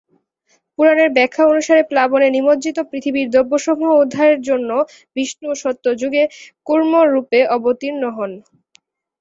পুরাণের 0.79 1.09
ব্যাখ্যা 1.13 1.43
অনুসারে 1.45 1.83
প্লাবনে 1.89 2.27
নিমজ্জিত 2.31 2.77
পৃথিবীর 2.91 3.27
দ্রব্যসমূহ 3.29 3.91
উদ্ধারের 4.03 4.39
জন্য 4.49 4.69
বিষ্ণু 5.15 5.49
সত্যযুগে 5.63 6.23
কূর্মরূপে 6.67 7.39
অবতীর্ণ 7.55 8.03
হন। 8.17 8.31